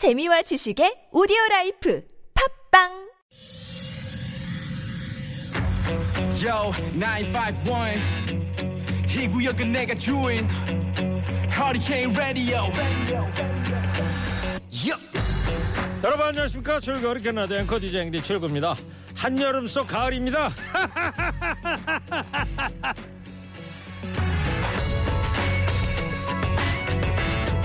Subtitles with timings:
[0.00, 2.02] 재미와 지식의 오디오 라이프
[2.72, 2.88] 팟빵
[6.42, 8.00] Yo, 951.
[9.10, 10.48] 이 구역은 내가 주인.
[11.52, 12.62] Hurricane Radio.
[14.72, 15.02] Yup.
[16.02, 18.74] 여러분 안녕하십니까 출거리 캐나다 앵커 DJ 앵디 최일구입니다
[19.16, 20.48] 한여름 속 가을입니다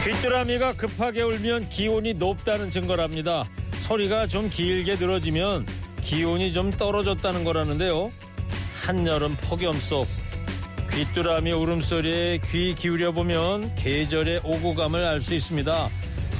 [0.05, 3.43] 귀뚜라미가 급하게 울면 기온이 높다는 증거랍니다
[3.81, 5.65] 소리가 좀 길게 늘어지면
[6.03, 8.11] 기온이 좀 떨어졌다는 거라는데요
[8.85, 10.07] 한여름 폭염 속
[10.95, 15.89] 귀뚜라미 울음소리에 귀 기울여 보면 계절의 오고감을 알 수 있습니다.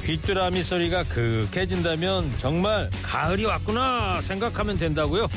[0.06, 5.28] 귀뚜라미 소리가 그윽해진다면 정말 가을이 왔구나 생각하면 된다고요.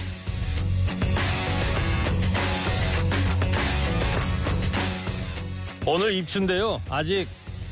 [5.86, 6.82] 오늘 입춘인데요.
[6.90, 7.28] 아직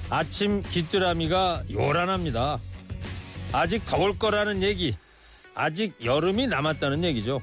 [0.09, 2.59] 아침 귀뚜라미가 요란합니다.
[3.52, 4.95] 아직 더울 거라는 얘기,
[5.55, 7.41] 아직 여름이 남았다는 얘기죠.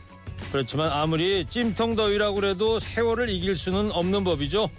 [0.52, 4.70] 그렇지만 아무리 찜통 더위라고 그래도 세월을 이길 수는 없는 법이죠.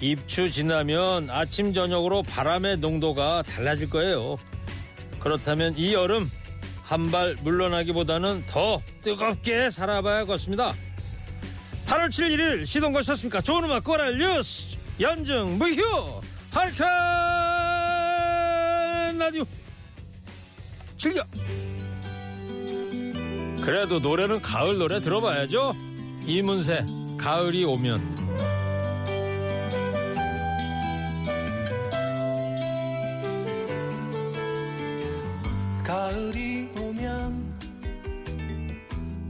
[0.00, 4.36] 입추 지나면 아침 저녁으로 바람의 농도가 달라질 거예요.
[5.20, 6.30] 그렇다면 이 여름
[6.84, 10.74] 한 발 물러나기보다는 더 뜨겁게 살아봐야겠습니다.
[11.86, 13.40] 8월 7일 1일 시동 거셨습니까?
[13.40, 16.88] 좋은 음악 꼬랄 뉴스 연증 무휴 할칸
[19.18, 19.44] 라디오.
[20.96, 21.24] 즐겨.
[23.62, 25.74] 그래도 노래는 가을 노래 들어봐야죠.
[26.24, 26.84] 이문세
[27.18, 28.20] 가을이 오면.
[35.84, 37.58] 가을이 오면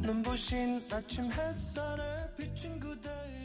[0.03, 2.03] 눈부신 아침 햇살에
[2.37, 3.43] 비친 그대의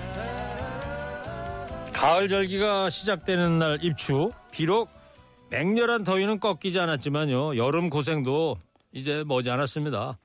[1.96, 4.30] 가을 절기가 시작되는 날 입추.
[4.52, 4.90] 비록
[5.50, 7.56] 맹렬한 더위는 꺾이지 않았지만요.
[7.56, 8.58] 여름 고생도
[8.92, 10.18] 이제 머지 않았습니다.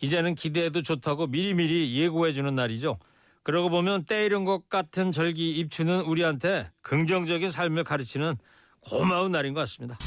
[0.00, 2.98] 이제는 기대해도 좋다고 미리미리 예고해주는 날이죠.
[3.42, 8.36] 그러고 보면 때 이른 것 같은 절기 입추는 우리한테 긍정적인 삶을 가르치는
[8.78, 9.98] 고마운 날인 것 같습니다.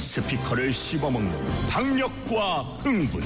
[0.00, 1.30] 스피커를 씹어먹는
[1.68, 3.22] 박력과 흥분.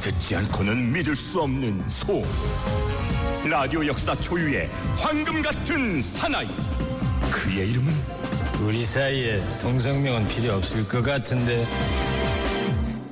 [0.00, 2.24] 듣지 않고는 믿을 수 없는 소음
[3.44, 6.46] 라디오 역사 초유의 황금 같은 사나이
[7.30, 7.92] 그의 이름은
[8.60, 11.66] 우리 사이에 동성명은 필요 없을 것 같은데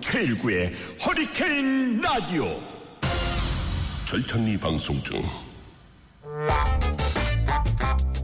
[0.00, 0.72] 최일구의
[1.04, 2.44] 허리케인 라디오
[4.06, 5.20] 절찬리 방송 중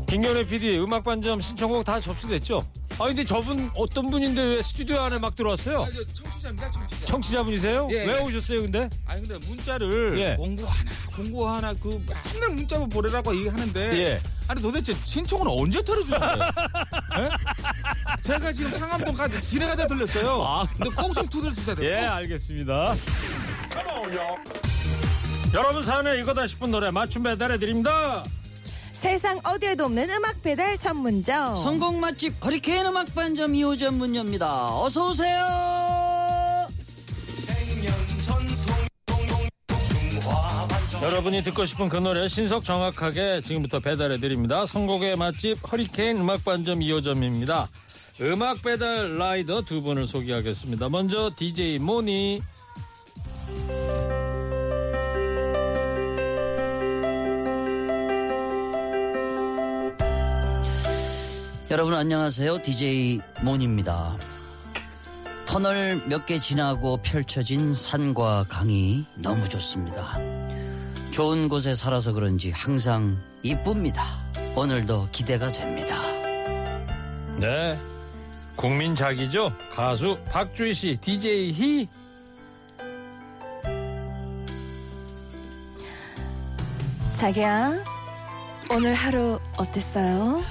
[0.06, 2.64] 김경래 PD 음악 반점 신청곡 다 접수됐죠?
[2.98, 5.82] 아 근데 저분 어떤 분인데 왜 스튜디오 안에 막 들어왔어요?
[5.82, 6.95] 아, 저 청취자입니다, 청취자.
[7.06, 7.88] 청취자분이세요?
[7.92, 8.20] 예, 왜 예.
[8.20, 8.88] 오셨어요 근데?
[9.06, 10.34] 아니 근데 문자를 예.
[10.36, 14.20] 공고 하나, 공고 하나 그 맨날 문자로 보내라고 얘기하는데 예.
[14.48, 16.38] 아니 도대체 신청은 언제 털어주는 거예요?
[17.18, 17.28] 예?
[18.22, 20.42] 제가 지금 상암동까지 지뢰가다 들렸어요.
[20.44, 20.66] 아.
[20.76, 21.76] 근데 꼭 좀 두드려주세요.
[21.88, 22.94] 예, 알겠습니다.
[25.54, 28.24] 여러분 사연에 이거다 싶은 노래 맞춤 배달해 드립니다.
[28.92, 34.74] 세상 어디에도 없는 음악 배달 전문점 성공 맛집 허리케인 음악 반점 2호점 문 엽니다.
[34.80, 35.95] 어서 오세요.
[41.06, 44.66] 여러분이 듣고 싶은 그 노래 신속 정확하게 지금부터 배달해 드립니다.
[44.66, 47.68] 선곡의 맛집 허리케인 음악 반점 2호점입니다.
[48.22, 50.88] 음악 배달 라이더 두 분을 소개하겠습니다.
[50.88, 52.42] 먼저 DJ 모니
[61.70, 62.62] 여러분 안녕하세요.
[62.62, 64.16] DJ 몬입니다.
[65.46, 70.18] 터널 몇 개 지나고 펼쳐진 산과 강이 너무 좋습니다.
[71.16, 74.04] 좋은 곳에 살아서 그런지 항상 이쁩니다.
[74.54, 75.96] 오늘도 기대가 됩니다.
[77.38, 77.78] 네
[78.54, 81.88] 국민 작이죠 가수 박주희 씨 DJ 희
[87.16, 87.82] 자기야
[88.70, 90.42] 오늘 하루 어땠어요?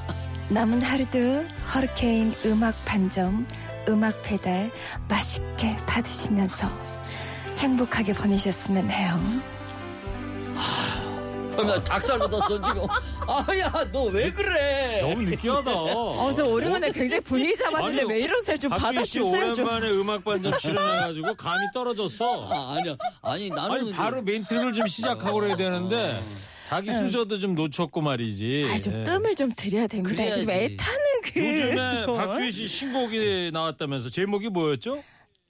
[0.49, 3.45] 남은 하루도 허리케인 음악 반점
[3.87, 4.71] 음악 배달
[5.07, 6.67] 맛있게 받으시면서
[7.59, 9.54] 행복하게 보내셨으면 해요
[11.63, 12.81] 나 닭살 돋았어 지금.
[13.27, 14.99] 아야 너 왜 그래?
[15.01, 15.71] 너무 느끼하다.
[15.71, 19.89] 어 저 오랜만에 굉장히 분위기 잡았는데 아니, 왜 이러세요 좀 박주희 씨 받아주세요 좀 오랜만에
[19.91, 22.47] 음악 반점 출연해가지고 감이 떨어졌어.
[22.51, 22.95] 아, 아니야.
[23.21, 26.21] 아니 나는 아니 바로 멘트를 좀 시작하고 그래야 되는데
[26.67, 28.67] 자기 수저도 좀 놓쳤고 말이지.
[28.73, 29.03] 아, 좀 예.
[29.03, 30.15] 뜸을 좀 드려야 됩니다.
[30.15, 30.41] 그래야지.
[30.41, 31.39] 좀 애타는 그.
[31.39, 32.17] 요즘에 걸.
[32.17, 35.03] 박주희 씨 신곡이 나왔다면서 제목이 뭐였죠?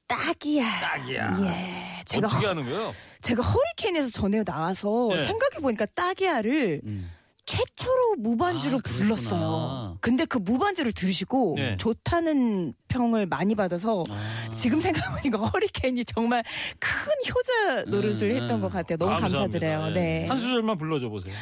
[0.08, 0.80] 딱이야.
[0.82, 1.38] 딱이야.
[1.42, 2.02] 예.
[2.06, 2.94] 제가, 어떻게 허- 하는 거예요?
[3.26, 5.18] 제가 허리케인에서 전에 나와서 예.
[5.18, 7.10] 생각해 보니까 딱이야를 음.
[7.48, 9.16] 최초로 무반주로 아, 그랬구나.
[9.16, 9.98] 불렀어요.
[10.00, 11.78] 근데 그 무반주를 들으시고 네.
[11.78, 14.50] 좋다는 평을 많이 받아서 아.
[14.54, 16.44] 지금 생각해보니까 허리케인이 정말
[16.80, 16.90] 큰
[17.28, 18.62] 효자 노릇을 음, 했던 음.
[18.62, 18.98] 것 같아요.
[18.98, 19.60] 너무 감사합니다.
[19.60, 19.88] 감사드려요.
[19.90, 19.94] 예.
[19.94, 20.28] 네.
[20.28, 21.34] 한 소절만 불러줘 보세요.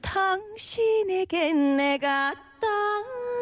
[0.00, 2.34] 당신에겐 내가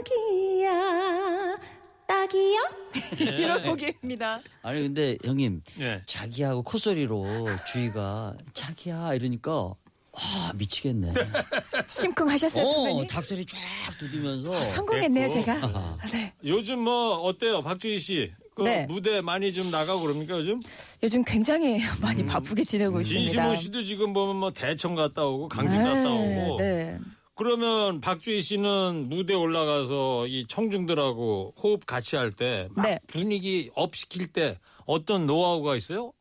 [0.04, 1.58] 딱이야.
[2.06, 2.60] 딱이야?
[3.18, 4.40] 이런 곡입니다.
[4.62, 6.02] 아니 근데 형님 예.
[6.06, 11.12] 자기하고 콧소리로 주희가 자기야 이러니까 와 미치겠네.
[11.88, 13.06] 심쿵하셨어요, 어 선배님?
[13.08, 13.58] 닭소리 쫙
[13.98, 15.44] 두드면서 성공했네요, 됐고.
[15.44, 15.98] 제가.
[16.12, 16.32] 네.
[16.44, 18.32] 요즘 뭐 어때요, 박주희 씨?
[18.54, 18.86] 그 네.
[18.86, 20.60] 무대 많이 좀 나가고 그럽니까 요즘?
[21.02, 23.24] 요즘 굉장히 많이 바쁘게 지내고 있습니다.
[23.24, 26.58] 진시몬 씨도 지금 보면 뭐 대청 갔다 오고 강진 갔다 오고.
[26.58, 26.98] 네.
[27.36, 33.00] 그러면 박주희 씨는 무대 올라가서 이 청중들하고 호흡 같이 할때막 네.
[33.08, 36.12] 분위기 up 시킬 때 어떤 노하우가 있어요?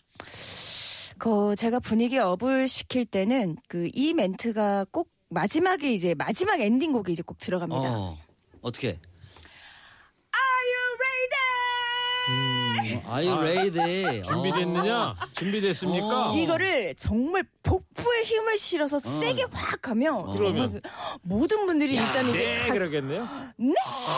[1.20, 7.22] 그 제가 분위기 up을 시킬 때는 그 이 멘트가 꼭 마지막에 이제 마지막 엔딩곡에 이제
[7.24, 7.98] 꼭 들어갑니다.
[7.98, 8.18] 어
[8.62, 9.00] 어떻게?
[12.30, 13.02] You ready?
[13.06, 14.22] Are you ready?
[14.22, 15.16] 준비됐느냐?
[15.34, 16.32] 준비됐습니까?
[16.32, 16.36] 어.
[16.36, 20.82] 이거를 정말 복부에 힘을 실어서 세게 확 하면 그러면?
[21.22, 23.28] 모든 분들이 일단 이제 네, 가슴- 그러겠네요.
[23.58, 23.74] 네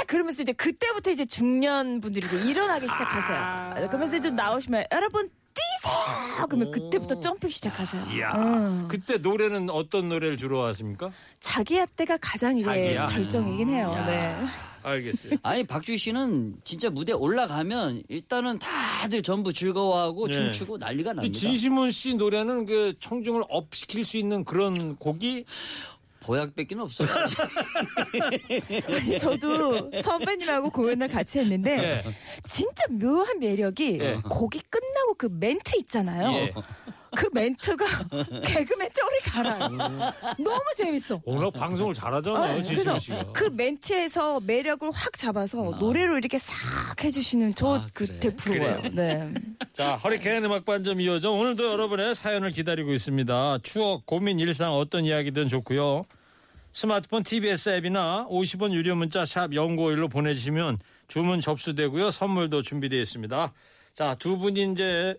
[0.07, 3.87] 그러면서 이제 그때부터 이제 중년 분들이 이제 일어나기 시작하세요.
[3.87, 6.45] 그러면서 이제 나오시면 여러분 뛰세요.
[6.47, 8.05] 그러면 그때부터 점프 시작하세요.
[8.11, 8.87] 이야, 음.
[8.87, 11.11] 그때 노래는 어떤 노래를 주로 하십니까?
[11.39, 13.05] 자기야 때가 가장 이제 자기야?
[13.05, 13.93] 절정이긴 해요.
[14.05, 14.35] 네.
[14.85, 15.33] 알겠어요.
[15.43, 20.33] 아니 박주희 씨는 진짜 무대 올라가면 일단은 다들 전부 즐거워하고 네.
[20.33, 21.37] 춤추고 난리가 납니다.
[21.37, 25.45] 진시몬 씨 노래는 그 청중을 up 시킬 수 있는 그런 곡이
[26.25, 27.07] 보약밖에 없어요.
[28.87, 32.03] 아니, 저도 선배님하고 공연을 같이 했는데 네.
[32.47, 34.19] 진짜 묘한 매력이 네.
[34.27, 36.49] 곡이 끝나고 그 멘트 있잖아요.
[37.17, 37.21] 예.
[37.21, 37.85] 그 멘트가
[38.43, 39.67] 개그맨 쩌리 가라.
[40.37, 41.21] 너무 재밌어.
[41.25, 43.31] 워낙 방송을 잘하잖아요, 네, 진심원 그래서 씨가.
[43.33, 46.53] 그 멘트에서 매력을 확 잡아서 노래로 이렇게 싹
[47.03, 48.13] 해주시는 저 아, 그래?
[48.13, 48.81] 그때 부러워요.
[48.93, 49.33] 네.
[49.73, 53.59] 자, 허리케인 음악 반점 이어져 오늘도 여러분의 사연을 기다리고 있습니다.
[53.63, 56.05] 추억, 고민, 일상 어떤 이야기든 좋고요.
[56.71, 60.77] 스마트폰 TBS 앱이나 50원 유료 문자 샵 0951로 보내주시면
[61.07, 62.11] 주문 접수되고요.
[62.11, 63.53] 선물도 준비되어 있습니다.
[63.93, 65.15] 자, 두 분이 이제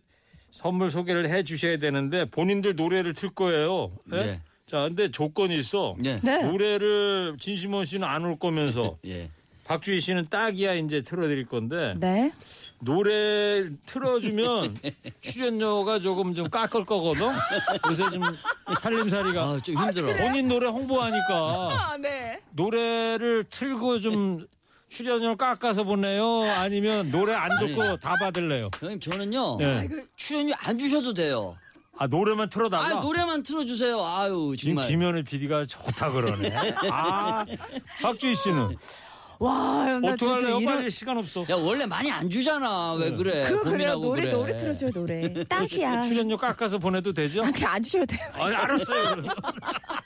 [0.56, 3.92] 선물 소개를 해 주셔야 되는데 본인들 노래를 틀 거예요.
[4.12, 4.16] 예?
[4.16, 4.40] 네.
[4.66, 5.94] 자, 근데 조건이 있어.
[5.98, 6.18] 네.
[6.22, 6.42] 네.
[6.42, 9.28] 노래를 진심원 씨는 안 올 거면서 예.
[9.64, 12.32] 박주희 씨는 딱이야 이제 틀어드릴 건데 네.
[12.80, 14.76] 노래 틀어주면
[15.20, 17.26] 출연료가 조금 좀 깎을 거거든.
[17.90, 18.22] 요새 좀
[18.80, 20.14] 살림살이가 아, 좀 힘들어.
[20.16, 22.40] 본인 노래 홍보하니까 아, 네.
[22.52, 24.44] 노래를 틀고 좀
[24.88, 26.42] 출연료 깎아서 보내요.
[26.50, 28.70] 아니면 노래 안 듣고 다 받을래요.
[28.80, 29.88] 형님 저는요 네.
[30.16, 31.56] 출연료 안 주셔도 돼요.
[31.98, 32.86] 아 노래만 틀어달라.
[32.86, 33.98] 아 노래만 틀어주세요.
[34.00, 34.88] 아유 지금 정말.
[34.88, 36.50] 김현우 PD가 좋다 그러네.
[36.90, 37.44] 아
[38.02, 38.76] 박주희 씨는
[39.38, 40.16] 와, 나 어떡할래요?
[40.16, 41.42] 진짜 이런 빨리 시간 없어.
[41.50, 42.94] 야 원래 많이 안 주잖아.
[42.94, 43.44] 왜 그래?
[43.48, 43.98] 그거 그래요.
[43.98, 44.32] 고민하고 노래 그래.
[44.32, 45.44] 노래 틀어줘요 노래.
[45.44, 46.00] 딱이야.
[46.02, 47.44] 출연료 깎아서 보내도 되죠?
[47.44, 48.28] 아, 그냥 안 주셔도 돼요.
[48.34, 49.16] 아, 알았어요.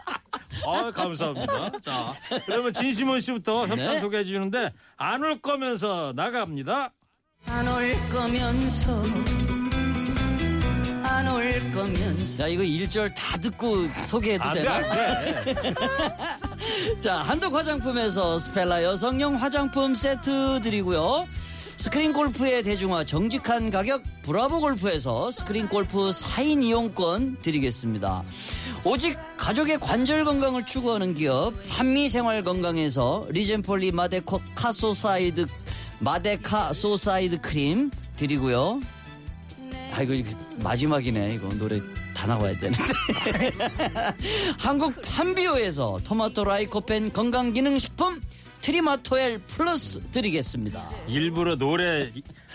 [0.66, 1.70] 아, 감사합니다.
[1.80, 2.12] 자,
[2.46, 4.00] 그러면 진심원 씨부터 협찬 네.
[4.00, 6.92] 소개해 주는데 안 올 거면서 나갑니다.
[7.46, 9.02] 안 올 거면서
[11.02, 14.74] 안 올 거면서 야 이거 1절 다 듣고 소개해도 안 돼, 되나?
[14.76, 15.74] 안 돼.
[17.00, 21.26] 자 한독 화장품에서 스펠라 여성용 화장품 세트 드리고요
[21.76, 28.22] 스크린 골프의 대중화 정직한 가격 브라보 골프에서 스크린 골프 4인 이용권 드리겠습니다
[28.84, 35.46] 오직 가족의 관절 건강을 추구하는 기업 한미생활 건강에서 리젠폴리 마데코 카소사이드
[35.98, 38.80] 마데카 소사이드 크림 드리고요.
[39.92, 41.34] 아 이거 마지막이네.
[41.34, 41.80] 이거 노래
[42.14, 42.82] 다 나와야 되는데.
[44.58, 48.20] 한국 판비오에서 토마토 라이코펜 건강기능식품
[48.60, 52.10] 트리마토엘 플러스 드리겠습니다 일부러 노래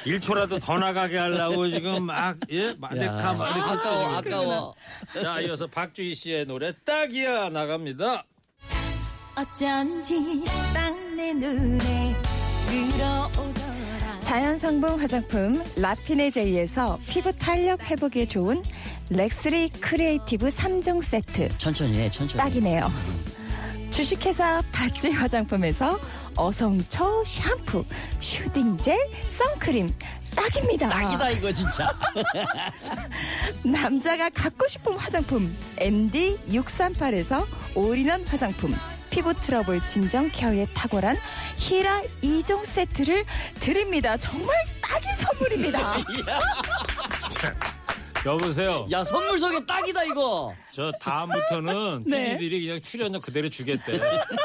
[0.05, 2.75] 1초라도 더 나가게 하려고 지금 막, 예?
[2.77, 4.15] 마데카 막 이렇게 아까워 치고.
[4.37, 4.75] 아까워
[5.21, 8.23] 자, 이어서 박주희 씨의 노래 딱이야 나갑니다.
[9.37, 10.43] 어쩐지
[10.73, 12.15] 딱내 눈에
[12.67, 14.19] 들어오더라.
[14.21, 18.61] 자연성분 화장품 라피네 제이에서 피부 탄력 회복에 좋은
[19.09, 22.89] 렉스리 크리에이티브 3종 세트 천천히 해 천천히 딱이네요.
[23.95, 25.97] 주식회사 바찌 화장품에서
[26.35, 27.85] 어성초 샴푸,
[28.19, 28.97] 슈딩젤,
[29.37, 29.93] 선크림
[30.35, 30.89] 딱입니다.
[30.89, 31.97] 딱이다 이거 진짜
[33.63, 38.75] 남자가 갖고 싶은 화장품 MD 638에서 올인원 화장품
[39.09, 41.15] 피부 트러블 진정 케어에 탁월한
[41.55, 43.23] 히라 2종 세트를
[43.61, 44.17] 드립니다.
[44.17, 45.93] 정말 딱인 선물입니다.
[48.25, 48.87] 여보세요.
[48.91, 50.53] 야 선물 소개 딱이다 이거.
[50.71, 52.37] 저 다음부터는 네.
[52.37, 53.99] PD들이 그냥 출연료 그대로 주겠대.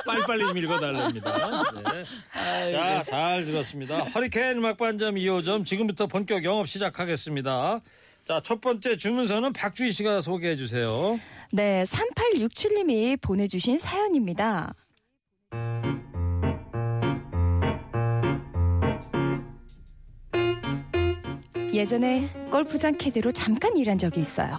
[0.04, 1.72] 빨리빨리 좀 읽어달랍니다.
[1.92, 2.72] 네.
[2.72, 4.00] 자, 잘 들었습니다.
[4.04, 7.80] 허리케인 음악반점 2호점 지금부터 본격 영업 시작하겠습니다.
[8.24, 11.18] 자, 첫 번째 주문서는 박주희 씨가 소개해 주세요.
[11.52, 14.74] 네, 3867님이 보내주신 사연입니다.
[21.72, 24.58] 예전에 골프장 캐디로 잠깐 일한 적이 있어요.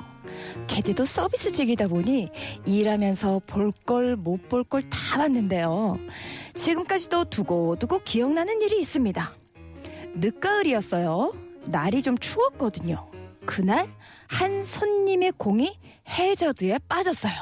[0.67, 2.29] 캐디도 서비스직이다 보니
[2.65, 5.97] 일하면서 볼 걸 못 볼 걸 다 봤는데요.
[6.55, 9.31] 지금까지도 두고두고 기억나는 일이 있습니다.
[10.15, 11.33] 늦가을이었어요.
[11.65, 13.09] 날이 좀 추웠거든요.
[13.45, 13.89] 그날
[14.27, 15.77] 한 손님의 공이
[16.07, 17.33] 해저드에 빠졌어요.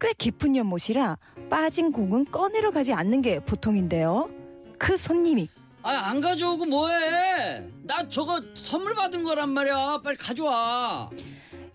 [0.00, 1.18] 꽤 깊은 연못이라
[1.50, 4.30] 빠진 공은 꺼내러 가지 않는 게 보통인데요.
[4.78, 5.48] 그 손님이
[5.84, 7.68] 아 안 가져오고 뭐해?
[7.82, 10.00] 나 저거 선물 받은 거란 말이야.
[10.04, 11.10] 빨리 가져와.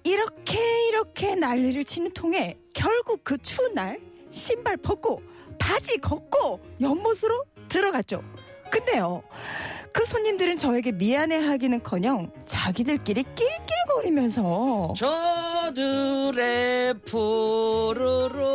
[0.03, 3.99] 이렇게 이렇게 난리를 치는 통에 결국 그 추운 날
[4.31, 5.21] 신발 벗고
[5.59, 8.23] 바지 걷고 연못으로 들어갔죠.
[8.69, 9.23] 근데요,
[9.91, 16.93] 그 손님들은 저에게 미안해하기는커녕 자기들끼리 낄낄거리면서 저들의
[18.17, 18.47] 푸르른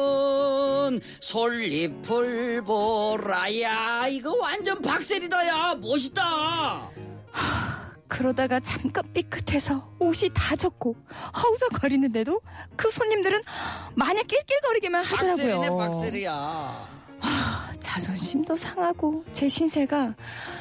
[1.21, 4.07] 솔잎을 보라야.
[4.09, 5.75] 이거 완전 박셀이다 야.
[5.81, 6.91] 멋있다.
[8.09, 10.95] 그러다가 잠깐 삐끗해서 옷이 다 젖고
[11.43, 12.41] 허우적거리는데도
[12.77, 13.41] 그 손님들은
[13.95, 15.77] 마냥 낄낄거리기만 하더라고요.
[15.79, 17.02] 박셀이야
[17.81, 20.15] 자존심도 상하고 제 신세가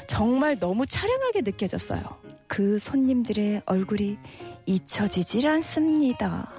[0.07, 2.03] 정말 너무 차량하게 느껴졌어요.
[2.47, 4.17] 그 손님들의 얼굴이
[4.65, 6.51] 잊혀지질 않습니다.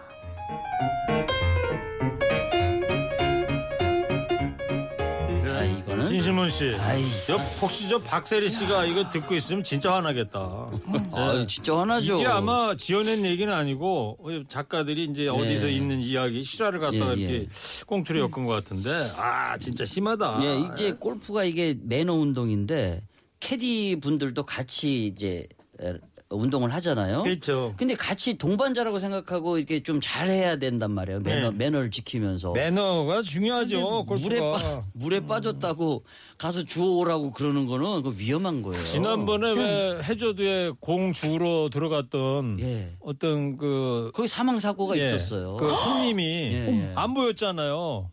[5.45, 6.75] 아 이거는 진심원 씨.
[6.81, 10.62] 아이 여, 혹시 저 박세리 씨가 이거 듣고 있으면 진짜 화나겠다.
[11.13, 14.19] 아 진짜 화나죠 이게 아마 지어낸 얘기는 아니고
[14.49, 17.25] 작가들이 이제 어디서 있는 이야기 실화를 갖다가 예, 예.
[17.29, 17.49] 이렇게
[17.87, 20.41] 꽁투로 엮은 것 같은데 아 진짜 심하다.
[20.45, 23.03] 예 이제 골프가 이게 매너 운동인데
[23.41, 25.47] 캐디 분들도 같이 이제
[25.81, 25.95] 에,
[26.33, 27.75] 운동을 하잖아요 그렇죠.
[27.77, 31.21] 근데 같이 동반자라고 생각하고 이렇게 좀 잘해야 된단 말이에요.
[31.21, 31.57] 매너, 네.
[31.57, 32.53] 매너를 지키면서.
[32.53, 34.05] 매너가 중요하죠.
[34.05, 34.41] 물에.
[34.41, 36.05] 빠, 물에 빠졌다고
[36.39, 38.83] 가서 주워오라고 그러는 거는 그 위험한 거예요.
[38.83, 42.91] 지난번에 왜 해저드에 공 주우러 들어갔던 예.
[43.01, 45.57] 어떤 그 거기 사망 사고가 예, 있었어요.
[45.57, 46.93] 그 손님이 예, 예.
[46.95, 48.11] 안 보였잖아요.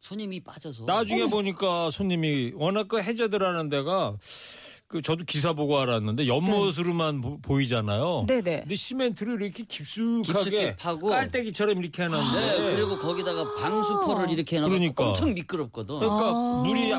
[0.00, 0.84] 손님이 빠져서.
[0.86, 4.16] 나중에 보니까 손님이 워낙 그 해저드라는 데가
[4.90, 8.62] 그 저도 기사 보고 알았는데 연못으로만 보, 이잖아요 네네.
[8.62, 11.10] 근데 시멘트를 이렇게 깊숙하게 파고.
[11.10, 15.06] 깔때기처럼 이렇게 해놨는데 네, 그리고 거기다가 방수포를 이렇게 해놔서 그러니까.
[15.06, 16.00] 엄청 미끄럽거든.
[16.00, 16.62] 그러니까 아.
[16.66, 16.90] 물이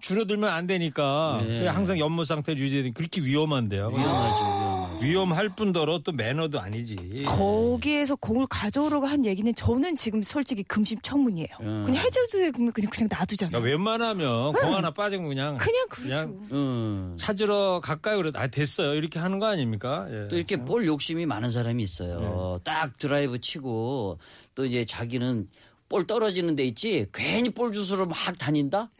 [0.00, 1.68] 줄어들면 안 되니까 네.
[1.68, 3.90] 항상 연못 상태를 유지되는 그렇게 위험한데요.
[3.90, 4.65] 위험하죠,
[5.02, 7.24] 위험할 뿐더러 또 매너도 아니지.
[7.26, 11.48] 거기에서 공을 가져오라고 한 얘기는 저는 지금 솔직히 금심청문이에요.
[11.60, 11.82] 음.
[11.86, 13.50] 그냥 해저드에 그냥 그냥, 그냥 놔두잖아요.
[13.50, 16.08] 그러니까 웬만하면 공 하나 빠진 거 그냥 그냥 그렇죠.
[16.08, 17.16] 그냥 음.
[17.18, 18.30] 찾으러 가까이 그래.
[18.34, 18.94] 아 됐어요.
[18.94, 20.06] 이렇게 하는 거 아닙니까?
[20.10, 20.28] 예.
[20.28, 22.58] 또 이렇게 볼 욕심이 많은 사람이 있어요.
[22.64, 24.18] 딱 드라이브 치고
[24.54, 25.48] 또 이제 자기는
[25.88, 28.90] 볼 떨어지는 데 있지 괜히 볼 주우러 막 다닌다?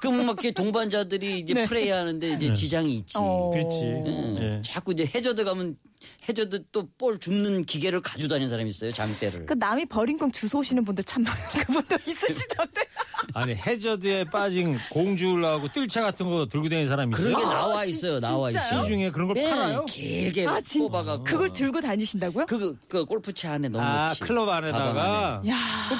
[0.00, 1.62] 그럼 막 이렇게 동반자들이 이제 네.
[1.62, 3.14] 플레이 하는데 이제 지장이 있지.
[3.18, 3.50] 어.
[3.50, 3.84] 그렇지.
[3.84, 4.62] 음, 예.
[4.64, 5.76] 자꾸 이제 해저드 가면
[6.28, 8.92] 해저드 또 볼 줍는 기계를 가지고 다니는 사람이 있어요.
[8.92, 9.46] 장대를.
[9.46, 11.24] 그 남이 버린 공 주워 오시는 분들 참
[11.66, 12.80] 그분도 있으시던데.
[13.34, 17.34] 아니 해저드에 빠진 공주라고 뜰채 같은 거 들고 다니는 사람이 있어요?
[17.36, 18.20] 그런 게 나와 있어요.
[18.20, 18.50] 나와?
[18.50, 18.82] 있어요.
[18.82, 19.84] 시중에 그런 걸 네, 팔아요?
[19.86, 21.24] 길게 아, 진- 뽑아갖고.
[21.24, 22.46] 그걸 들고 다니신다고요?
[22.46, 24.20] 그, 그 골프채 안에 아 넣어놓지.
[24.20, 25.56] 클럽 가방 안에다가 야.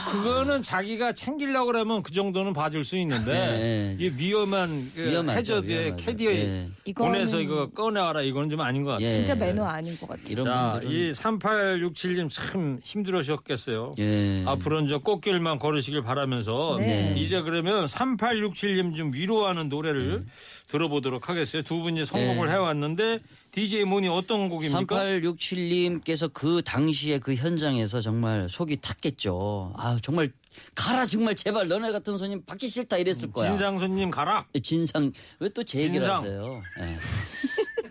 [0.06, 3.96] 그- 그거는 자기가 챙기려고 그러면 그 정도는 봐줄 수 있는데 네.
[3.98, 6.04] 이게 위험한 그 위험하죠, 해저드에 위험하죠.
[6.04, 6.68] 캐디에 예.
[6.86, 9.06] 이거는- 보내서 이거 꺼내와라 이거는 좀 아닌 것 같아요.
[9.08, 9.14] 예.
[9.14, 10.24] 진짜 매너 아닌 것 같아요.
[10.28, 13.92] 이런 자, 분들은 이 3867님 참 힘들으셨겠어요.
[13.98, 14.42] 예.
[14.46, 17.09] 앞으로는 저 꽃길만 걸으시길 바라면서 네.
[17.16, 20.26] 이제 그러면 3867님 좀 위로하는 노래를
[20.68, 21.62] 들어보도록 하겠어요.
[21.62, 22.52] 두 분이 선곡을 네.
[22.54, 23.20] 해왔는데
[23.52, 24.80] DJ 문이 어떤 곡입니까?
[24.96, 29.72] 3867님께서 그 당시에 그 현장에서 정말 속이 탔겠죠.
[29.76, 30.30] 아 정말
[30.74, 33.48] 가라 정말 제발 너네 같은 손님 받기 싫다 이랬을 거야.
[33.50, 34.46] 진상 손님 가라.
[34.62, 36.16] 진상 왜 또 제 얘기를 진상.
[36.18, 36.62] 하세요?
[36.80, 36.96] 예.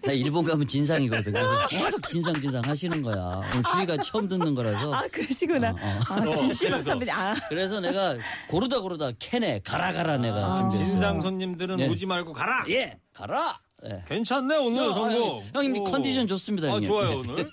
[0.03, 1.34] 나 일본 가면 진상이거든.
[1.34, 3.41] 그래서 계속 진상 진상 하시는 거야.
[3.74, 4.94] 주희가 처음 듣는 거라서.
[4.94, 5.72] 아 그러시구나.
[5.72, 6.00] 어, 어.
[6.13, 6.82] 아 진심한.
[6.82, 7.13] 선배님.
[7.13, 8.15] 아 그래서 내가
[8.50, 10.89] 고르다 고르다 캔에 가라 가라 내가 아, 준비했어.
[10.91, 11.88] 진상 손님들은 네.
[11.89, 12.65] 오지 말고 가라.
[12.70, 13.60] 예 가라.
[13.86, 14.03] 예.
[14.08, 15.41] 괜찮네 오늘 야, 선곡.
[15.53, 15.84] 아, 형님 오.
[15.86, 16.68] 컨디션 좋습니다.
[16.68, 16.89] 아 형님.
[16.89, 17.50] 좋아요 오늘.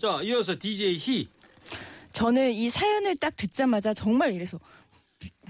[0.00, 1.28] 자 이어서 DJ 희.
[2.12, 4.58] 저는 이 사연을 딱 듣자마자 정말 이래서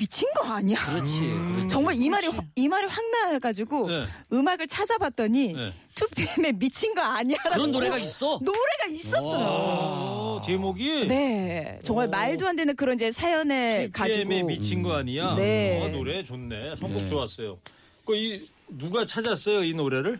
[0.01, 0.79] 미친 거 아니야?
[0.87, 1.21] 그렇지.
[1.21, 1.69] 그렇지.
[1.69, 4.05] 정말 이 말이 확- 이 말이 확 나가지고 네.
[4.33, 5.73] 음악을 찾아봤더니 네.
[5.95, 7.37] 2PM의 미친 거 아니야.
[7.53, 8.39] 그런 노래가 있어?
[8.43, 9.21] 노래가 있었어요.
[9.47, 12.11] 어, 제목이 네, 정말 오.
[12.11, 15.35] 말도 안 되는 그런 이제 사연에 가지고 PM에 미친 거 아니야?
[15.35, 15.83] 네.
[15.85, 16.77] 어, 노래 좋네.
[16.77, 17.07] 선곡 네.
[17.07, 17.59] 좋았어요.
[18.07, 20.19] 그 이 누가 찾았어요 이 노래를?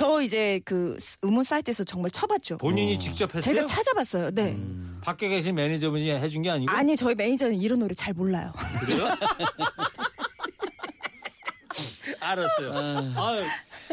[0.00, 2.56] 저 이제 그 음원 사이트에서 정말 쳐봤죠.
[2.56, 3.54] 본인이 직접 했어요?
[3.54, 4.30] 제가 찾아봤어요.
[4.30, 4.56] 네.
[5.02, 6.72] 밖에 계신 매니저분이 해준 게 아니고?
[6.72, 8.50] 아니 저희 매니저는 이런 노래 잘 몰라요.
[8.80, 9.04] 그래요?
[12.18, 12.72] 알았어요.
[13.14, 13.44] 아유,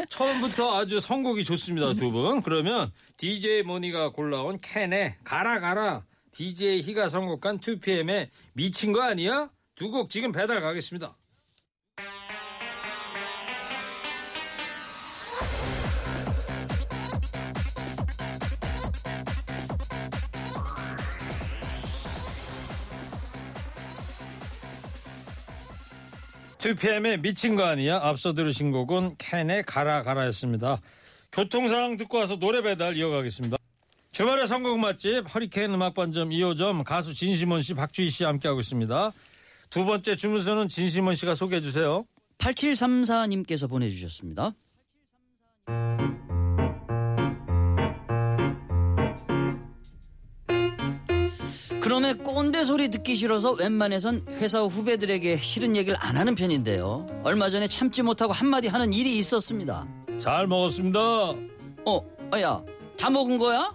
[0.08, 2.40] 처음부터 아주 선곡이 좋습니다, 두 분.
[2.40, 9.50] 그러면 DJ 모니가 골라온 캔의 가라 가라 DJ 희가 선곡한 2PM의 미친 거 아니야?
[9.74, 11.17] 두 곡 지금 배달 가겠습니다.
[26.68, 27.98] 투피엠의 미친 거 아니야?
[28.02, 30.82] 앞서 들으신 곡은 캔의 가라 가라였습니다.
[31.32, 33.56] 교통상황 듣고 와서 노래 배달 이어가겠습니다.
[34.12, 39.12] 주말의 선곡 맛집 허리케인 음악반점 2호점 가수 진심원 씨, 박주희 씨 함께하고 있습니다.
[39.70, 42.04] 두 번째 주문서는 진심원 씨가 소개해 주세요.
[42.36, 44.52] 8734님께서 보내주셨습니다.
[51.88, 57.06] 그놈의 꼰대 소리 듣기 싫어서 웬만해선 회사 후배들에게 싫은 얘기를 안 하는 편인데요.
[57.24, 59.88] 얼마 전에 참지 못하고 한마디 하는 일이 있었습니다.
[60.18, 61.00] 잘 먹었습니다.
[61.00, 62.62] 어, 아 야,
[62.98, 63.72] 다 먹은 거야?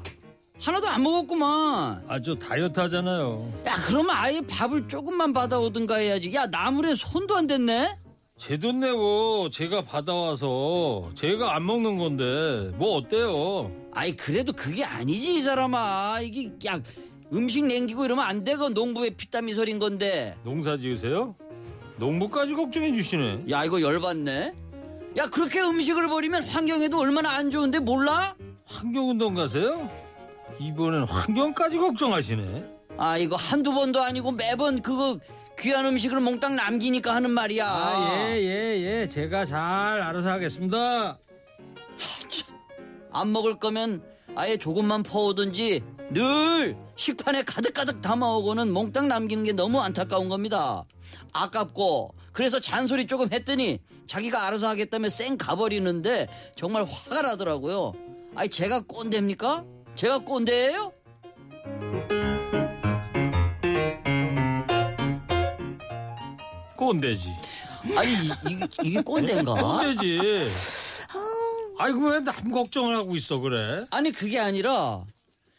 [0.62, 2.04] 하나도 안 먹었구만.
[2.08, 3.52] 아주 다이어트 하잖아요.
[3.66, 6.32] 야, 그러면 아예 밥을 조금만 받아오든가 해야지.
[6.36, 7.98] 야, 나물에 손도 안 댔네?
[8.38, 13.72] 제 돈 내고 제가 받아와서 제가 안 먹는 건데 뭐 어때요?
[13.92, 16.80] 아이 그래도 그게 아니지 이 사람아 이게 야
[17.34, 21.36] 음식 남기고 이러면 안 되고 농부의 피땀이 서린 건데 농사 지으세요?
[21.98, 23.46] 농부까지 걱정해 주시네.
[23.50, 24.54] 야 이거 열받네
[25.18, 28.36] 야 그렇게 음식을 버리면 환경에도 얼마나 안 좋은데 몰라?
[28.66, 29.90] 환경운동 가세요?
[30.60, 32.66] 이번엔 환경까지 걱정하시네.
[32.98, 35.20] 아 이거 한두 번도 아니고 매번 그거
[35.60, 39.08] 귀한 음식을 몽땅 남기니까 하는 말이야 아, 예, 예, 예.
[39.08, 41.18] 제가 잘 알아서 하겠습니다.
[43.12, 44.04] 안 먹을 거면
[44.36, 50.84] 아예 조금만 퍼오든지 늘 식판에 가득가득 담아오고는 몽땅 남기는 게 너무 안타까운 겁니다.
[51.34, 57.94] 아깝고 그래서 잔소리 조금 했더니 자기가 알아서 하겠다며 쌩 가버리는데 정말 화가 나더라고요.
[58.36, 59.64] 아니 제가 꼰대입니까?
[59.96, 60.92] 제가 꼰대예요?
[66.76, 67.30] 꼰대지.
[67.98, 69.54] 아니 이- 이게 꼰대인가?
[69.54, 70.48] 꼰대지.
[71.78, 73.86] 아이고, 왜 남 걱정을 하고 있어, 그래?
[73.92, 75.04] 아니 그게 아니라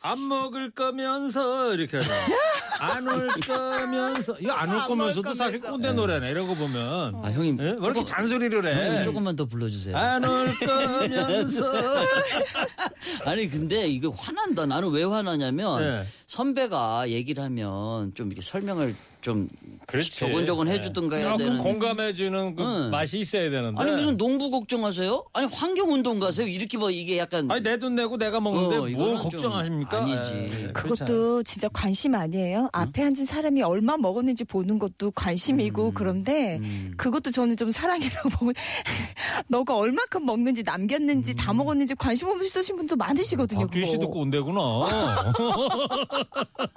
[0.01, 2.11] 안 먹을 거면서, 이렇게 하자.
[2.79, 4.37] 안올 거면서.
[4.41, 7.15] 이거 안 올 거면서도 사실 꼰대 노래네, 이러고 보면.
[7.25, 7.65] 아 형님 예?
[7.65, 8.87] 왜 이렇게 조금- 잔소리를 해?
[8.89, 9.97] 형님, 조금만 더 불러주세요.
[9.97, 11.73] 안 올 거면서.
[13.25, 14.67] 아니 근데 이거 화난다.
[14.67, 16.05] 나는 왜 화나냐면 네.
[16.27, 19.49] 선배가 얘기를 하면 좀 이렇게 설명을 좀
[19.87, 20.11] 그렇지.
[20.11, 21.57] 조곤조곤 해주든가 해야 되는.
[21.57, 22.91] 공감해주는 그 응.
[22.91, 23.81] 맛이 있어야 되는데.
[23.81, 25.25] 아니 무슨 농부 걱정하세요?
[25.33, 26.47] 아니 환경 운동 가세요?
[26.47, 29.97] 이렇게 뭐 이게 약간 아니, 내 돈 내고 내가 먹는데 어, 뭘 걱정하십니까?
[30.03, 30.47] 아니지.
[30.65, 32.69] 예, 그것도 진짜 관심 아니에요?
[32.73, 36.93] 앞에 앉은 사람이 얼마 먹었는지 보는 것도 관심이고 그런데 음.
[36.99, 38.53] 그것도 저는 좀 사랑이라고 보면
[39.49, 43.61] 너가 얼마큼 먹는지 남겼는지 다 먹었는지 관심 없으신 분도 많으시거든요.
[43.61, 43.85] 박규 음.
[43.87, 44.11] 씨도.
[44.11, 44.61] 꼰대구나.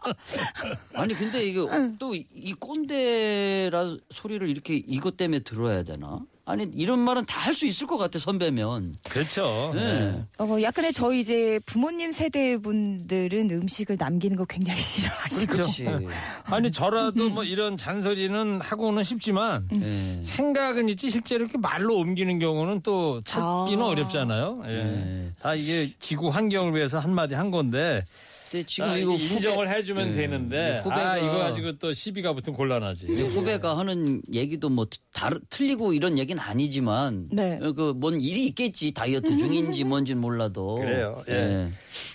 [0.93, 6.19] 아니 근데 이거 또이 꼰대라 소리를 이렇게 이것 때문에 들어야 되나?
[6.45, 8.95] 아니 이런 말은 다 할 수 있을 것 같아 선배면.
[9.09, 9.71] 그렇죠.
[9.75, 10.21] 네.
[10.37, 15.85] 어, 약간의 저희 이제 부모님 세대 분들은 음식을 남기는 거 굉장히 싫어하시고 그렇지.
[16.45, 20.21] 아니 저라도 뭐 이런 잔소리는 하고는 싶지만 네.
[20.23, 23.87] 생각은 있지 실제로 이렇게 말로 옮기는 경우는 또 찾기는 아.
[23.87, 24.61] 어렵잖아요.
[24.67, 24.69] 예.
[24.69, 25.31] 네.
[25.41, 28.05] 다 이게 지구 환경을 위해서 한 마디 한 건데
[28.49, 30.17] 근데 지금 아, 이거 인정을 후배- 해주면 네.
[30.17, 33.07] 되는데 후배가- 아 이거 가지고 또 시비가 붙으면 곤란하지.
[33.09, 37.59] 이 후배가 하는 얘기도 뭐 다르, 틀리고 이런 얘기는 아니지만 네.
[37.59, 41.21] 그뭔 일이 있겠지 다이어트 중인지 뭔지는 몰라도 그래요.
[41.27, 41.33] 예.
[41.33, 41.69] 네.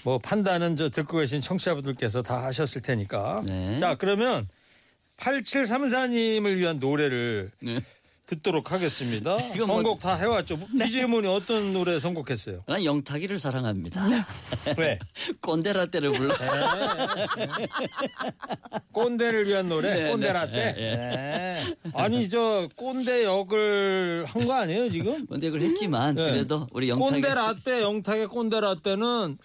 [0.04, 3.42] 뭐 판단은 저 듣고 계신 청취자분들께서 다 하셨을 테니까.
[3.46, 3.76] 네.
[3.78, 4.48] 자 그러면
[5.18, 7.78] 8734님을 위한 노래를 네.
[8.36, 9.36] 듣도록 하겠습니다.
[9.54, 10.58] 이건 뭐- 선곡 다 해왔죠.
[10.78, 12.62] DJ 문이 어떤 노래 선곡했어요?
[12.66, 14.04] 난 영탁이를 사랑합니다.
[14.78, 14.98] 왜?
[15.40, 16.46] 꼰대라떼를 불렀어.
[18.92, 20.52] 꼰대를 위한 노래 네, 꼰대라떼.
[20.74, 21.74] 네, 네.
[21.94, 25.24] 아니 저 꼰대 역을 한 거 아니에요 지금?
[25.28, 26.24] 꼰대를 했지만 네.
[26.30, 29.38] 그래도 우리 영탁이 꼰대라떼 영탁의 꼰대라떼는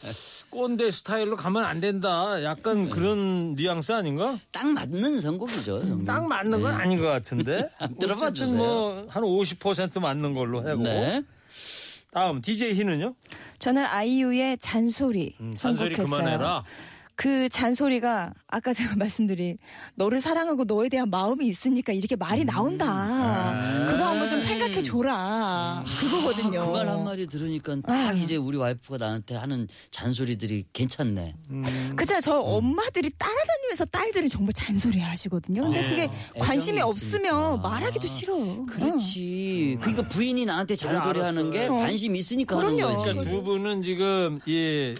[0.49, 2.41] 꼰대 스타일로 가면 안 된다.
[2.43, 2.89] 약간 네.
[2.89, 4.39] 그런 뉘앙스 아닌가?
[4.51, 5.79] 딱 맞는 선곡이죠.
[5.81, 6.05] 형님.
[6.05, 7.67] 딱 맞는 건 아닌 것 같은데.
[7.99, 8.57] 들어봐 어쨌든 주세요.
[8.57, 8.76] 뭐
[9.09, 10.83] 한 50% 맞는 걸로 하고.
[10.83, 11.21] 네.
[12.11, 13.13] 다음 DJ 희는요?
[13.59, 16.05] 저는 아이유의 잔소리 음, 잔소리 선곡했어요.
[16.21, 16.63] 그만해라.
[17.17, 19.57] 그 잔소리가 아까 제가 말씀드린
[19.95, 23.85] 너를 사랑하고 너에 대한 마음이 있으니까 이렇게 말이 나온다.
[23.87, 25.83] 그거 한번 좀 생각해 줘라.
[25.99, 26.63] 그거거든요.
[26.63, 28.13] 그말 한마디 들으니까 딱 아.
[28.13, 31.35] 이제 우리 와이프가 나한테 하는 잔소리들이 괜찮네.
[31.95, 32.19] 그죠?
[32.21, 35.63] 저 엄마들이 따라다니면서 딸들은 정말 잔소리 하시거든요.
[35.63, 37.57] 근데 그게 관심이 애정이 없으면 있으니까.
[37.57, 38.65] 말하기도 싫어.
[38.67, 39.77] 그렇지.
[39.81, 41.67] 그러니까 부인이 나한테 잔소리 하는 게.
[41.67, 42.95] 관심 있으니까 하는 그럼요.
[42.97, 43.09] 거지.
[43.09, 44.93] 그러니까 두 분은 지금 이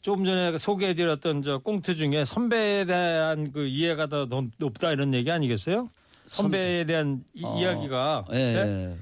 [0.00, 5.30] 조금 전에 소개해드렸던 저 꽁트 중에 선배에 대한 그 이해가 더 높- 높다 이런 얘기
[5.30, 5.88] 아니겠어요?
[6.26, 7.56] 선배에 대한 이, 어.
[7.58, 8.36] 이야기가 예.
[8.36, 8.96] 네?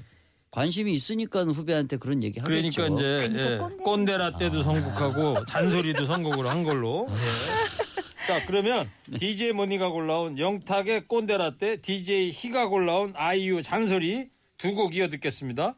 [0.51, 2.71] 관심이 있으니까 후배한테 그런 얘기 하겠죠.
[2.81, 3.83] 그러니까 이제 예, 꼰대.
[3.83, 7.07] 꼰대라 때도 선곡하고 잔소리도 선곡으로 한 걸로.
[7.11, 8.27] 예.
[8.27, 14.95] 자 그러면 DJ 모니가 골라온 영탁의 꼰대라 때 DJ 희가 골라온 아이유 잔소리 두 곡
[14.95, 15.75] 이어 듣겠습니다.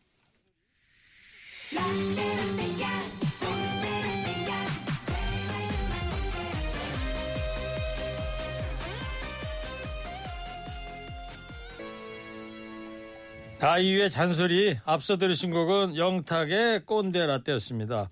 [13.63, 18.09] 아이유의 잔소리 앞서 들으신 곡은 영탁의 꼰대 라떼였습니다.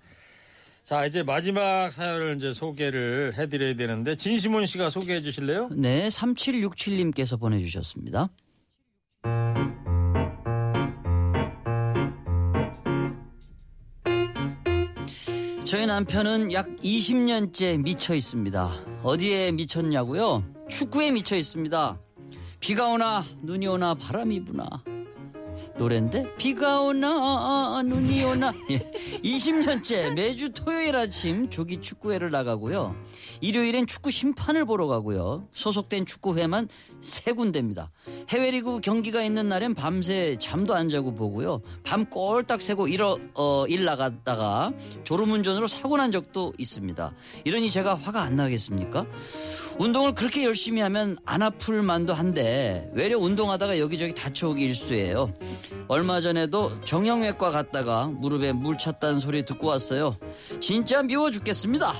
[0.82, 5.70] 자 이제 마지막 사연을 이제 소개를 해드려야 되는데 진시몬 씨가 소개해 주실래요?
[5.72, 8.28] 네, 3767님께서 보내주셨습니다.
[15.64, 18.70] 저희 남편은 약 20년째 미쳐 있습니다.
[19.04, 20.44] 어디에 미쳤냐고요?
[20.68, 22.00] 축구에 미쳐 있습니다.
[22.58, 24.66] 비가 오나 눈이 오나 바람이 부나
[25.80, 28.52] 노랜데 비가 오나 눈이 오나.
[28.70, 28.78] 예.
[29.24, 32.94] 20년째 매주 토요일 아침 조기 축구회를 나가고요.
[33.40, 35.48] 일요일엔 축구 심판을 보러 가고요.
[35.54, 36.68] 소속된 축구회만
[37.00, 37.90] 세 군데입니다.
[38.28, 41.62] 해외리그 경기가 있는 날엔 밤새 잠도 안 자고 보고요.
[41.82, 47.14] 밤 꼴딱 새고 일어, 어, 일 나갔다가 졸음운전으로 사고 난 적도 있습니다.
[47.44, 49.06] 이러니 제가 화가 안 나겠습니까
[49.80, 55.32] 운동을 그렇게 열심히 하면 안 아플 만도 한데 외려 운동하다가 여기저기 다쳐오기 일수예요.
[55.88, 60.18] 얼마 전에도 정형외과 갔다가 무릎에 물 찼다는 소리 듣고 왔어요.
[60.60, 61.94] 진짜 미워 죽겠습니다.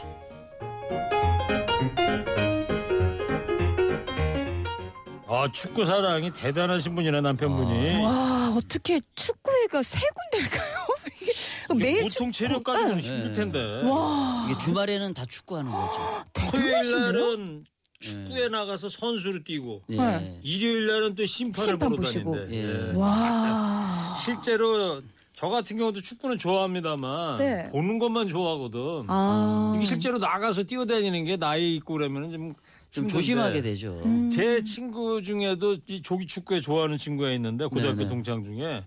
[5.27, 8.05] 아 축구 사랑이 대단하신 분이네 남편분이.
[8.05, 9.99] 와 어떻게 축구회가 세
[10.33, 10.90] 군데일까요?
[11.77, 13.03] 매일 보통 축구- 체력 가지고는 네.
[13.09, 13.83] 힘들 텐데.
[13.85, 16.25] 와 이게 주말에는 다 축구하는 거죠.
[16.53, 16.91] 토요일.
[16.91, 17.65] 날은
[18.01, 19.97] 축구에 나가서 선수로 뛰고 예.
[19.97, 20.41] 네.
[20.43, 22.35] 일요일 날은 또 심판을 심판 보러 보시고.
[22.35, 22.57] 다닌대.
[22.57, 22.89] 예.
[22.91, 22.95] 예.
[22.97, 24.15] 와.
[24.19, 25.03] 실제로
[25.35, 27.69] 저 같은 경우도 축구는 좋아합니다만 네.
[27.69, 29.05] 보는 것만 좋아하거든.
[29.09, 29.75] 아.
[29.77, 32.53] 이게 실제로 나가서 뛰어다니는 게 나이 있고 그러면 좀,
[32.91, 33.09] 좀 힘든데.
[33.13, 34.01] 조심하게 되죠.
[34.05, 34.29] 음.
[34.31, 38.09] 제 친구 중에도 이 조기 축구에 좋아하는 친구가 있는데 고등학교 네네.
[38.09, 38.85] 동창 중에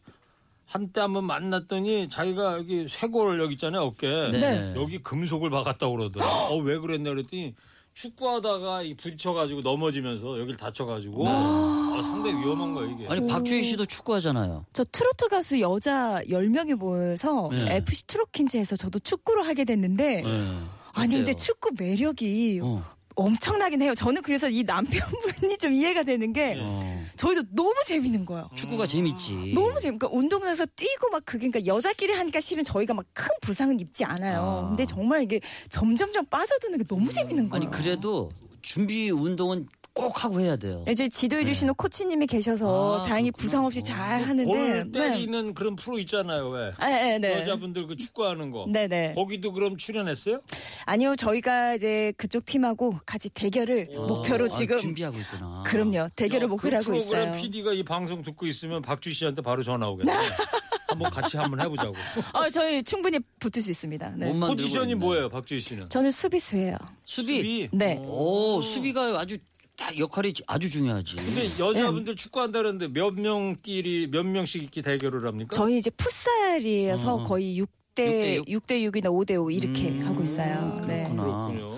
[0.73, 4.73] 한때 한번 만났더니 자기가 여기 쇄골 여기 있잖아요 어깨 네.
[4.75, 6.25] 여기 금속을 박았다고 그러더라.
[6.49, 7.53] 어왜 그랬냐 그랬더니
[7.93, 13.07] 축구하다가 이 부딪혀가지고 넘어지면서 여기를 다쳐가지고 아, 상당히 위험한 거야 이게.
[13.07, 14.65] 아니 박주희 씨도 축구하잖아요.
[14.73, 17.75] 저 트로트 가수 여자 10명이 모여서 네.
[17.75, 20.57] FC 트로킨즈에서 저도 축구를 하게 됐는데 예.
[20.95, 21.36] 아니 근데 어때요?
[21.36, 22.83] 축구 매력이 어.
[23.15, 23.93] 엄청나긴 해요.
[23.93, 26.92] 저는 그래서 이 남편분이 좀 이해가 되는 게 어.
[27.23, 28.49] 저희도 너무 재밌는 거예요.
[28.55, 29.53] 축구가 재밌지.
[29.55, 29.97] 너무 재밌.
[29.97, 34.63] 그러니까 운동장에서 뛰고 막 그게 그러니까 여자끼리 하니까 실은 저희가 막 큰 부상은 입지 않아요.
[34.65, 34.67] 아.
[34.69, 37.62] 근데 정말 이게 점점점 빠져드는 게 너무 재밌는 거예요.
[37.63, 38.31] 아니 그래도
[38.62, 40.84] 준비 운동은 꼭 하고 해야 돼요.
[40.89, 43.43] 이제 지도해 주시는 코치님이 계셔서 아, 다행히 그렇구나.
[43.43, 44.91] 부상 없이 잘 하는데 볼 네.
[44.91, 47.41] 때리는 그런 프로 있잖아요 왜 네, 네.
[47.41, 49.13] 여자분들 그 축구하는 거 네네.
[49.13, 50.41] 거기도 그럼 출연했어요?
[50.86, 55.63] 아니요, 저희가 이제 그쪽 팀하고 같이 대결을 목표로 아, 지금 준비하고 있구나.
[55.67, 57.41] 그럼요 대결을 야, 목표로 그 하고 프로그램 있어요.
[57.41, 60.12] PD가 이 방송 듣고 있으면 박주 씨한테 바로 전화 오겠네.
[60.89, 61.93] 한번 같이 한번 해보자고.
[62.34, 64.13] 어, 저희 충분히 붙을 수 있습니다.
[64.17, 64.39] 네.
[64.39, 64.95] 포지션이.
[64.95, 65.89] 뭐예요, 박주희 씨는?
[65.89, 66.77] 저는 수비수예요.
[67.03, 67.38] 수비.
[67.38, 67.69] 수비.
[67.71, 67.97] 네.
[67.99, 69.38] 오 수비가 아주
[69.84, 71.17] 딱 역할이 아주 중요하지.
[71.17, 75.50] 근데 여자분들 축구한다는데 몇 명끼리 몇 명씩 이렇게 대결을 합니까?
[75.54, 77.24] 저희 이제 풋살이어서 어.
[77.24, 80.74] 거의 6대 대 6 대 6이나 5대 5 이렇게 음, 하고 있어요.
[80.88, 81.04] 네.
[81.04, 81.24] 그렇구나.
[81.24, 81.74] 그렇군요.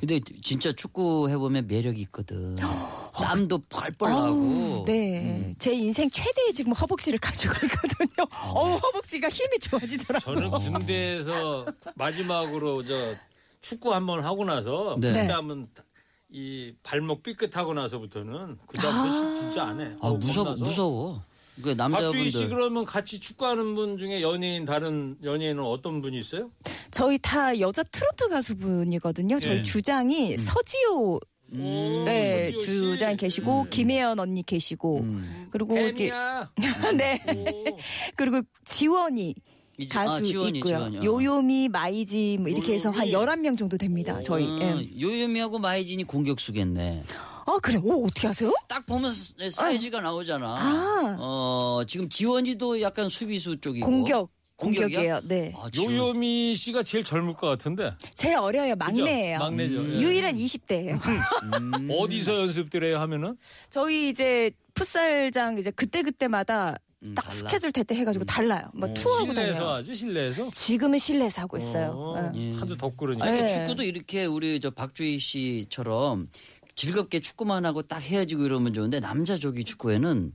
[0.00, 2.56] 근데 진짜 축구 해보면 매력이 있거든.
[3.12, 4.84] 땀도 펄펄 나고.
[4.86, 5.54] 네.
[5.58, 8.26] 제 인생 최대의 지금 허벅지를 가지고 있거든요.
[8.54, 10.34] 어우, 허벅지가 힘이 좋아지더라고요.
[10.34, 13.12] 저는 군대에서 마지막으로 저
[13.60, 15.26] 축구 한번 하고 나서 네.
[15.26, 15.68] 한번
[16.32, 19.84] 이 발목 삐끗하고 나서부터는 그다음부터 시- 진짜 안 해.
[20.00, 20.54] 아, 어우, 무서워.
[20.54, 21.22] 무서워.
[21.62, 22.48] 그 박주희 씨 남자분들.
[22.48, 26.50] 그러면 같이 축구하는 분 중에 연예인 다른 연예인은 어떤 분이 있어요?
[26.90, 29.38] 저희 다 여자 트로트 가수분이거든요.
[29.40, 29.62] 저희 예.
[29.62, 31.20] 주장이 서지호
[31.52, 32.52] 오, 네.
[32.60, 33.70] 주장 계시고 음.
[33.70, 35.48] 김혜연 언니 계시고 음.
[35.50, 36.12] 그리고 이렇게.
[36.96, 37.20] 네.
[37.26, 37.76] 오.
[38.16, 39.34] 그리고 지원이 이-
[39.88, 40.76] 가수 아, 지원이, 있고요.
[40.78, 40.98] 지원이.
[40.98, 41.02] 어.
[41.04, 43.26] 요요미, 마이지 뭐 이렇게 해서 한 요요미.
[43.52, 44.20] 11명 정도 됩니다.
[44.22, 44.44] 저희.
[44.44, 45.00] 어, 예.
[45.00, 47.04] 요요미하고 마이진이 공격수겠네.
[47.46, 47.78] 아, 그래.
[47.82, 48.52] 오, 어떻게 하세요?
[48.68, 50.46] 딱 보면 사- 사이즈가 나오잖아.
[50.46, 51.16] 아.
[51.18, 53.86] 어, 지금 지원이도 약간 수비수 쪽이고.
[53.86, 54.30] 공격.
[54.56, 55.22] 공격이에요.
[55.24, 55.54] 네.
[55.56, 55.68] 아.
[55.74, 58.74] 요요미 씨가 제일 젊을 것 같은데 제일 어려요.
[58.76, 59.38] 막내예요.
[59.38, 59.76] 막내죠.
[59.94, 60.00] 예.
[60.00, 61.00] 유일한 20대예요.
[61.90, 63.38] 어디서 연습들 해요 하면은
[63.70, 67.34] 저희 이제 풋살장 이제 그때 그때마다 음, 딱 달라.
[67.38, 68.68] 스케줄 될 때 해가지고 달라요.
[68.74, 69.74] 뭐 투어하고 실내에서 다녀요.
[69.76, 71.92] 하죠 실내에서 지금은 실내에서 하고 있어요.
[71.94, 72.52] 어, 예.
[72.54, 73.64] 하도 덥고 그러니까 아니, 그러니까 네.
[73.64, 76.28] 축구도 이렇게 우리 저 박주희 씨처럼
[76.74, 80.32] 즐겁게 축구만 하고 딱 헤어지고 이러면 좋은데 남자 조기 축구에는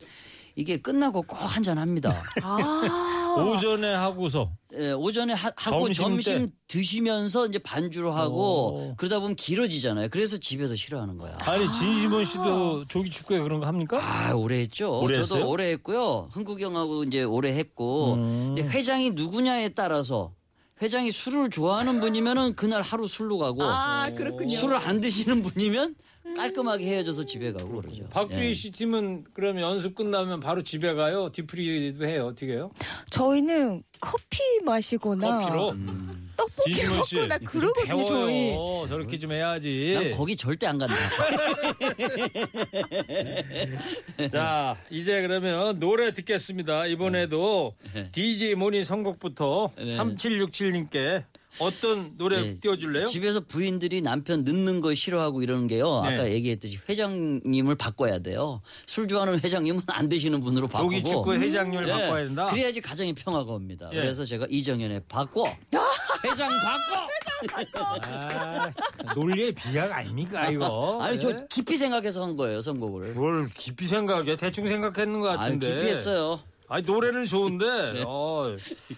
[0.56, 2.24] 이게 끝나고 꼭 한잔 합니다.
[2.42, 3.22] 아.
[3.36, 6.54] 오전에 하고서 예, 오전에 하, 고 점심 점심, 때?
[6.68, 8.96] 드시면서 이제 반주로 하고 오.
[8.98, 10.10] 그러다 보면 길어지잖아요.
[10.10, 11.38] 그래서 집에서 싫어하는 거야.
[11.42, 14.00] 아니 진심원 씨도 조기 축구에 그런 거 합니까?
[14.02, 15.00] 아, 오래 했죠.
[15.00, 15.50] 오래 저도 했어요?
[15.50, 16.30] 오래 했고요.
[16.32, 18.16] 흥국영하고 이제 오래 했고.
[18.16, 18.54] 음.
[18.56, 20.34] 근데 회장이 누구냐에 따라서
[20.82, 24.56] 회장이 술을 좋아하는 분이면은 그날 하루 술로 가고 아, 그렇군요.
[24.56, 25.96] 술을 안 드시는 분이면
[26.36, 28.04] 깔끔하게 헤어져서 집에 가고 그러죠.
[28.10, 28.54] 박주희 예.
[28.54, 31.32] 씨 팀은 그러면 연습 끝나면 바로 집에 가요?
[31.32, 32.28] 뒤풀이도 해요?
[32.28, 32.72] 어떻게 해요?
[33.10, 35.70] 저희는 커피 마시거나 커피로?
[35.72, 36.25] 음.
[36.46, 37.86] 떡볶이 진심원 씨 먹거나 좀 그러거든요.
[37.88, 38.06] 배워요.
[38.08, 38.52] 저희.
[38.90, 39.92] 저렇게 좀 해야지.
[39.94, 40.96] 난 거기 절대 안 간다.
[44.32, 46.86] 자, 이제 그러면 노래 듣겠습니다.
[46.88, 48.10] 이번에도 네.
[48.12, 49.98] DJ 모니 선곡부터 네.
[49.98, 51.24] 3767님께
[51.60, 52.60] 어떤 노래 네.
[52.60, 53.06] 띄워줄래요?
[53.06, 56.02] 집에서 부인들이 남편 늦는 거 싫어하고 이러는 게요.
[56.04, 56.14] 네.
[56.14, 58.62] 아까 얘기했듯이 회장님을 바꿔야 돼요.
[58.86, 60.92] 술 좋아하는 회장님은 안 드시는 분으로 바꾸고.
[60.92, 62.48] 조기 축구 회장님을 예, 바꿔야 된다.
[62.50, 63.90] 그래야지 가정이 평화가 옵니다.
[63.94, 63.96] 예.
[63.96, 65.46] 그래서 제가 이정현의 바꿔.
[66.26, 67.08] 회장 바꿔.
[67.54, 68.72] 아,
[69.14, 71.00] 논리의 비약 아닙니까 이거?
[71.02, 71.20] 아니 예?
[71.20, 73.14] 저 깊이 생각해서 한 거예요 선곡을.
[73.14, 74.36] 뭘 깊이 생각해?
[74.36, 75.68] 대충 생각했는 것아 같은데.
[75.76, 76.40] 깊이 했어요.
[76.68, 78.04] 아니 노래는 좋은데.
[78.08, 78.56] 어,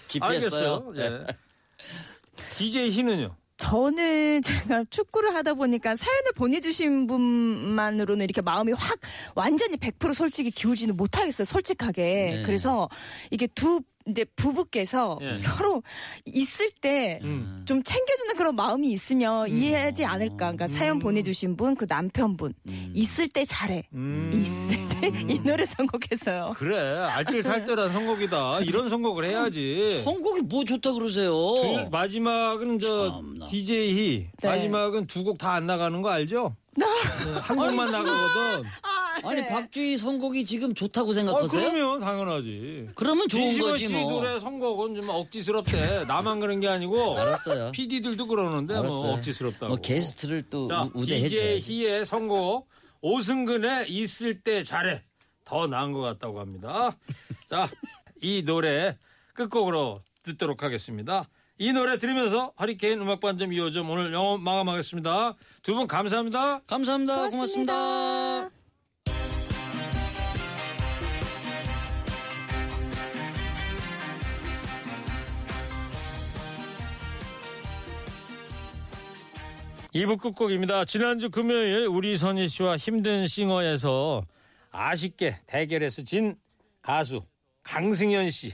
[0.07, 0.91] 깊이 알겠어요.
[0.93, 0.93] 했어요.
[0.95, 1.25] 예.
[2.57, 3.35] DJ 희는요?
[3.57, 8.99] 저는 제가 축구를 하다 보니까 사연을 보내주신 분만으로는 이렇게 마음이 확
[9.33, 11.43] 완전히 100% 솔직히 기울지는 못하겠어요.
[11.43, 12.27] 솔직하게.
[12.31, 12.43] 네.
[12.45, 12.87] 그래서
[13.31, 15.37] 이게 두 이제 부부께서 예.
[15.37, 15.83] 서로
[16.25, 17.63] 있을 때 음.
[17.67, 20.51] 좀 챙겨주는 그런 마음이 있으면 이해하지 않을까.
[20.53, 22.53] 그러니까 사연 보내주신 분, 그 남편분
[22.93, 23.83] 있을 때 잘해.
[23.93, 24.31] 음.
[24.33, 24.87] 있을 때
[25.29, 26.53] 이 노래 선곡했어요.
[26.57, 28.61] 그래 알뜰살뜰한 선곡이다.
[28.61, 30.01] 이런 선곡을 해야지.
[30.03, 31.31] 선곡이 뭐 좋다 그러세요.
[31.35, 33.45] 그 마지막은 저 참나.
[33.47, 34.47] DJ 희 네.
[34.47, 36.55] 마지막은 두 곡 다 안 나가는 거 알죠?
[36.77, 36.85] 네,
[37.41, 38.63] 한 곡만 나가거든.
[39.23, 41.71] 아니 박주희 선곡이 지금 좋다고 아, 생각하세요?
[41.71, 42.89] 그러면 당연하지.
[42.95, 44.11] 그러면 좋은 거지 씨 뭐.
[44.11, 46.05] 노래 선곡은 좀 억지스럽대.
[46.05, 47.71] 나만 그런 게 아니고 알았어요.
[47.71, 49.13] PD들도 그러는데 뭐 알았어요.
[49.13, 49.67] 억지스럽다고.
[49.69, 51.59] 뭐 게스트를 또 자, 우- 우대해 줘야지.
[51.61, 52.67] 희의 선곡
[53.01, 55.01] 오승근의 있을 때 잘해
[55.45, 56.95] 더 나은 것 같다고 합니다.
[57.49, 57.67] 자,
[58.21, 58.97] 이 노래
[59.33, 61.27] 끝곡으로 듣도록 하겠습니다.
[61.59, 65.35] 이 노래 들으면서 허리케인 음악반 점 2호점 오늘 영업 마감하겠습니다.
[65.63, 66.59] 두 분 감사합니다.
[66.67, 67.29] 감사합니다.
[67.29, 67.73] 고맙습니다.
[67.73, 68.49] 고맙습니다.
[79.93, 80.85] 이부 끝곡입니다.
[80.85, 84.23] 지난주 금요일 우리 선희 씨와 힘든 싱어에서
[84.69, 86.35] 아쉽게 대결에서 진
[86.81, 87.23] 가수
[87.63, 88.53] 강승현 씨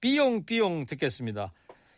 [0.00, 1.52] 삐용삐용 듣겠습니다.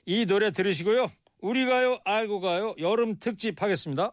[0.08, 1.08] 이 노래 들으시고요.
[1.42, 4.12] 우리 가요 알고 가요 여름 특집 하겠습니다.